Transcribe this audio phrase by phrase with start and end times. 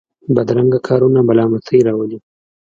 [0.35, 2.19] بدرنګه کارونه ملامتۍ راولي